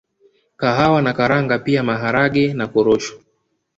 [0.57, 3.19] kahawa na karanga pia Maharage na korosho